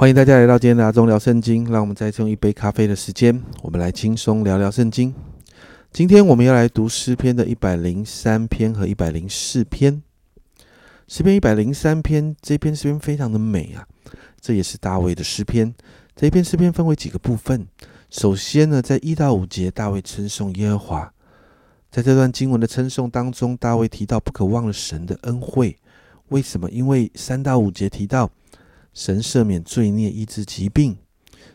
[0.00, 1.70] 欢迎大家来到今天的阿忠聊圣经。
[1.70, 5.14] 让我们再用一杯咖啡的时间，我们来轻松聊聊圣经。
[5.92, 10.02] 今天我们要来读诗篇的一百零三篇和一百零四篇。
[11.06, 13.86] 诗篇一百零三篇这篇诗篇非常的美啊，
[14.40, 15.74] 这也是大卫的诗篇。
[16.16, 17.66] 这篇诗篇分为几个部分。
[18.08, 21.12] 首先呢，在一到五节，大卫称颂耶和华。
[21.90, 25.76] 在这段经文的称颂当中，大卫提到不可忘了神的恩惠。
[26.28, 26.70] 为什么？
[26.70, 28.30] 因为三到五节提到。
[28.92, 30.98] 神赦免罪孽，医治疾病，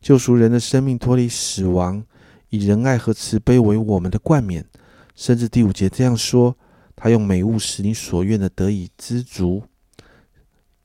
[0.00, 2.04] 救赎人的生命，脱离死亡，
[2.48, 4.66] 以仁爱和慈悲为我们的冠冕。
[5.14, 6.56] 甚至第五节这样说：
[6.96, 9.64] 他用美物使你所愿的得以知足，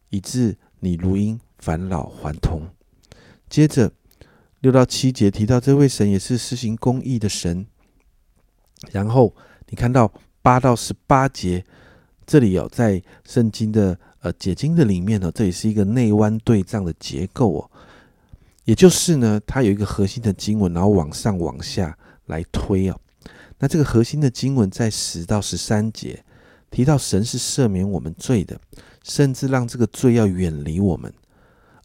[0.10, 2.68] 以致你如因返老还童。
[3.50, 3.92] 接着
[4.60, 7.66] 六到七节提到这位神也是施行公义的神。
[8.92, 9.36] 然后
[9.70, 11.64] 你看到八到十八节，
[12.34, 13.96] 这里有在圣经的。
[14.22, 17.70] 呃，解经的里面呢，这也是一个内弯对仗的结构哦。
[18.64, 22.98] 也就是呢，它有一个核心的经文，然后往上往下来推哦。
[23.60, 26.24] 那这个核心的经文在十到十三节
[26.72, 28.58] 提到神是赦免我们罪的，
[29.04, 31.14] 甚至让这个罪要远离我们，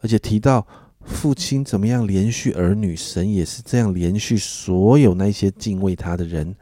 [0.00, 0.64] 而且提到
[1.04, 6.54] 父亲怎么样连续儿女，神也是这样连续所有那些敬畏他的人。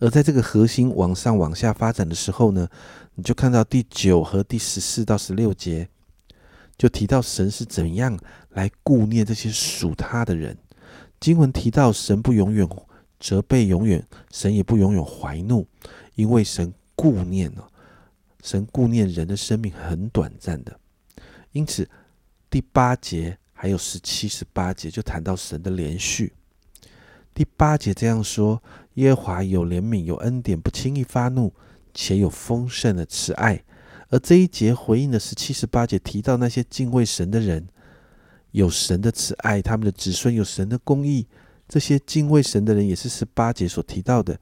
[0.00, 2.68] 而在这个核心往上往下发展的时候呢？
[3.16, 5.88] 你就看到第九和第十四到十六节，
[6.78, 8.18] 就提到神是怎样
[8.50, 10.56] 来顾念这些属他的人。
[11.18, 12.66] 经文提到神不永远
[13.18, 15.66] 责备，永远神也不永远怀怒，
[16.14, 17.68] 因为神顾念了，
[18.42, 20.80] 神顾念人的生命很短暂的。
[21.52, 21.86] 因此
[22.48, 26.32] 第八节还有十七、十八节就谈到神的连续。
[27.34, 28.62] 第八节这样说：
[28.94, 31.52] 耶和华有怜悯，有恩典，不轻易发怒。
[31.92, 33.64] 且有丰盛的慈爱，
[34.10, 37.66] 而这一节回应的是七十八节提到那些敬畏神的人，
[38.52, 41.26] 有神的慈爱，他们的子孙有神的公义。
[41.68, 44.38] 这些敬畏神的人，也是十八节所提到的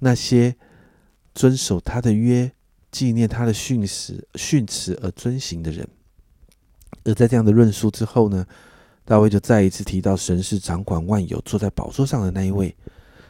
[0.00, 0.54] 那些
[1.34, 2.52] 遵守他的约、
[2.90, 5.88] 纪念他的训词、训词而遵行的人。
[7.04, 8.46] 而在这样的论述之后呢，
[9.06, 12.76] 大卫就再一次提到神是掌管万有、坐在宝座上的那一位。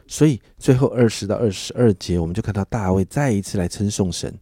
[0.09, 4.37] 所以最后二十到二十二节，我们就看到大卫再一次来称颂神，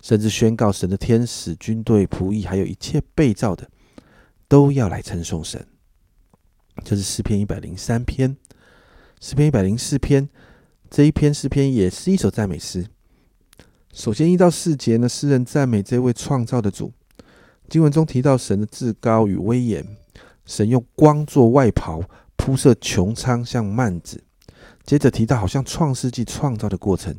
[0.00, 3.68] 甚至宣告神的天使、军队、仆役，还有一切被造的，
[4.46, 5.66] 都要来称颂神。
[6.84, 8.36] 这是诗篇一百零三篇，
[9.20, 10.28] 诗篇一百零四篇
[10.88, 12.86] 这一篇诗篇也是一首赞美诗。
[13.92, 16.92] 首先一到四节呢，诗人赞美这位创造的主。
[17.68, 19.84] 经文中提到神的至高与威严，
[20.48, 22.02] 神用光做外袍，
[22.34, 24.24] 铺设穹苍像幔子。
[24.82, 27.14] 接着提到，好像创世纪创造的过程，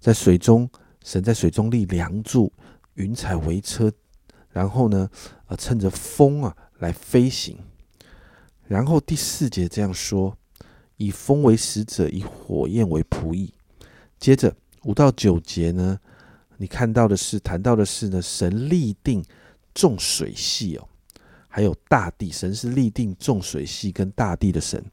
[0.00, 0.68] 在水中，
[1.04, 2.52] 神在水中立梁柱，
[2.94, 3.92] 云彩为车，
[4.50, 5.08] 然后呢，
[5.46, 7.56] 呃，趁着风啊来飞行。
[8.66, 10.36] 然后第四节这样说：
[10.96, 13.54] 以风为使者，以火焰为仆役。
[14.18, 14.52] 接着
[14.82, 16.00] 五到九节呢，
[16.56, 19.24] 你看到的是谈到的是呢，神立定
[19.72, 20.88] 众水系哦，
[21.56, 24.84] 还有大地，神是立定众水系跟大地的神。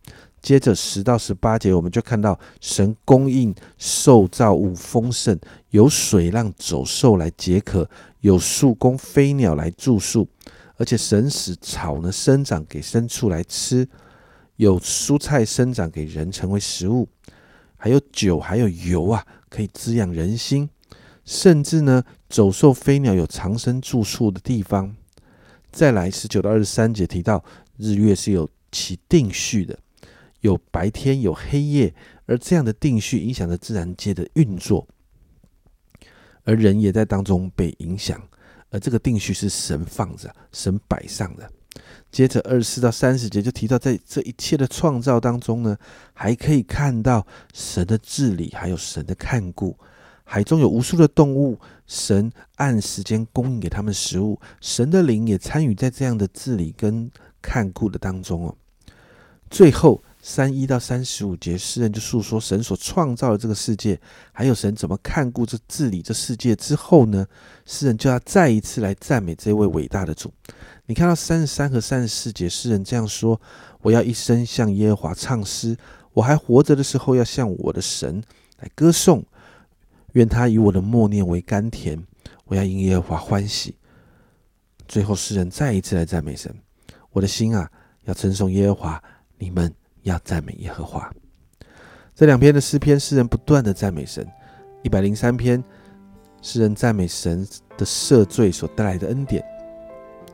[0.41, 5.38] 接着十到十八节，我们就看到神供应受造物丰盛，
[5.72, 7.90] 有水让走兽来解渴，
[8.22, 10.25] 有树供飞鸟来住宿，
[10.78, 13.85] 而且神使草呢生长给牲畜来吃，
[14.56, 17.09] 有蔬菜生长给人成为食物，
[17.75, 20.69] 还有酒，还有油啊，可以滋养人心，
[21.25, 24.96] 甚至呢走兽飞鸟有藏身住宿的地方。
[25.73, 27.44] 再来十九到二十三节提到
[27.78, 29.78] 日月是有其定序的。
[30.41, 31.94] 有白天，有黑夜，
[32.25, 34.85] 而这样的定序影响着自然界的运作，
[36.44, 38.22] 而人也在当中被影响。
[38.69, 41.50] 而这个定序是神放着，神摆上的。
[42.11, 45.78] 接着二十四到三十节就提到，在这一切的创造当中呢，
[46.14, 49.78] 还可以看到神的治理，还有神的看顾。
[50.23, 57.09] 海中有无数的动物，神按时间供应给他们食物，神的灵也参与在这样的治理跟
[57.41, 58.55] 看顾的当中哦。
[59.49, 60.03] 最后。
[60.25, 63.99] 三一到三十五节，诗人就诉说神所创造的这个世界，
[64.31, 67.28] 还有神怎么看顾这治理这世界之后呢？
[67.66, 70.31] 诗人就要再一次来赞美这位伟大的主。
[70.85, 73.41] 你看到三十三和三十四节，诗人这样说
[73.84, 75.76] ：“我要一生向耶和华唱诗，
[76.14, 78.23] 我还活着的时候要向我的神
[78.59, 79.22] 来歌颂，
[80.14, 82.02] 愿他以我的默念为甘甜，
[82.46, 83.76] 我要因耶和华欢喜。”
[84.88, 86.52] 最后，诗人再一次来赞美神
[87.14, 87.70] ：“我的心啊，
[88.06, 89.04] 要称颂耶和华，
[89.38, 89.72] 你们。”
[90.04, 91.10] 要赞美耶和华。
[92.14, 94.28] 这两篇的诗篇，诗人不断的赞美神。
[94.82, 95.64] 一百零三篇，
[96.42, 99.42] 诗人赞美神的赦罪所带来的恩典。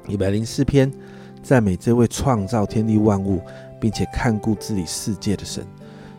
[0.07, 0.91] 一百零四篇，
[1.43, 3.43] 赞美这位创造天地万物，
[3.79, 5.63] 并且看顾治理世界的神。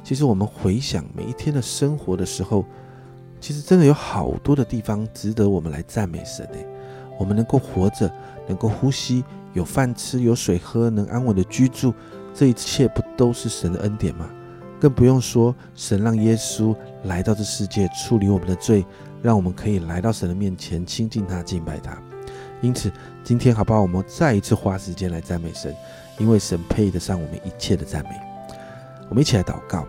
[0.05, 2.65] 其实我们回想每一天的生活的时候，
[3.41, 6.67] 其实真的有好多的地方值得我们来赞美神诶。
[7.19, 8.11] 我们能够活着，
[8.47, 11.93] 能够呼吸，有饭吃，有水喝，能安稳的居住，
[12.35, 14.31] 这一切不都是神的恩典吗？
[14.81, 18.85] 更不用说神让耶稣来到这世界，处理我们的罪，
[19.21, 21.99] 让我们可以来到神的面前亲近他、敬拜他。
[22.63, 22.91] 因此，
[23.23, 23.83] 今天好不好？
[23.83, 25.75] 我们再一次花时间来赞美神，
[26.19, 28.11] 因为神配得上我们一切的赞美。
[29.11, 29.87] 我们一起来祷告，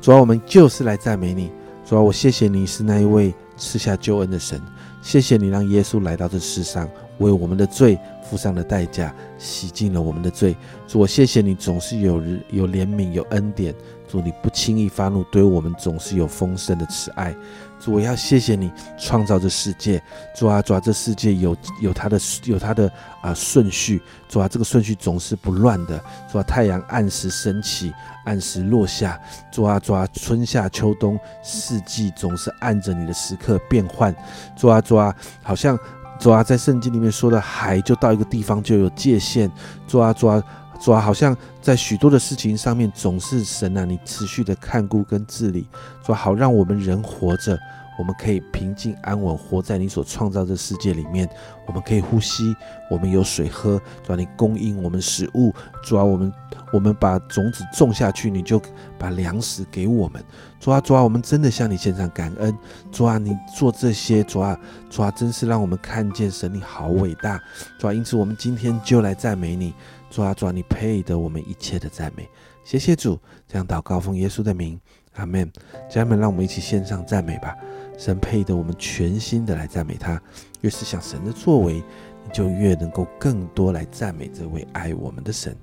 [0.00, 1.50] 主啊，我们就是来赞美你。
[1.86, 4.60] 主啊，我谢谢你是那一位赐下救恩的神，
[5.00, 7.96] 谢谢你让耶稣来到这世上，为我们的罪
[8.28, 10.56] 付上了代价，洗净了我们的罪。
[10.88, 13.72] 主，我谢谢你总是有有怜悯、有恩典。
[14.08, 17.34] 主，你不轻易发怒，对我们总是有丰盛的慈爱。
[17.78, 20.02] 主，我要谢谢你创造这世界。
[20.34, 24.00] 主啊，主啊，这世界有有它的有它的啊顺序。
[24.28, 26.02] 主啊，这个顺序总是不乱的。
[26.30, 27.92] 主啊，太阳按时升起，
[28.24, 29.20] 按时落下。
[29.52, 34.14] 主啊，主啊，春夏秋冬四季总是按着你的时刻变换。
[34.56, 35.78] 主啊，主啊，好像
[36.18, 39.50] 主啊，在圣经里面说的海就到一个地方就有界限。
[39.86, 40.42] 主啊，主啊。
[40.80, 45.66] 主啊，好像在许多的事情上面，总是神啊，你持续的看顾跟治理，
[46.04, 47.58] 主好让我们人活着，
[47.98, 51.28] 我们可以平静安稳活在你所创造的世界里面，
[51.66, 52.54] 我们可以呼吸，
[52.90, 55.52] 我们有水喝，主啊，你供应我们食物，
[55.82, 56.32] 主啊，我们
[56.72, 58.60] 我们把种子种下去，你就
[58.98, 60.22] 把粮食给我们，
[60.60, 62.56] 主啊，主啊，我们真的向你献上感恩，
[62.92, 64.58] 主啊，你做这些，主啊，
[64.90, 67.40] 主啊，真是让我们看见神你好伟大，
[67.78, 69.72] 主啊，因此我们今天就来赞美你。
[70.08, 72.28] 主啊，主啊，你配得我们一切的赞美，
[72.64, 73.18] 谢谢主。
[73.48, 74.78] 这样祷告奉耶稣的名，
[75.16, 75.50] 阿门。
[75.90, 77.54] 家人们，让我们一起献上赞美吧。
[77.96, 80.20] 神配得我们全心的来赞美他。
[80.60, 81.82] 越是想神的作为，
[82.24, 85.56] 你就越能够更多来赞美这位爱我们的神。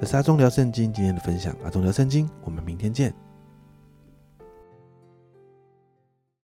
[0.00, 3.14] 这是阿忠聊圣经今天的分享，阿忠聊圣经，我们明天见。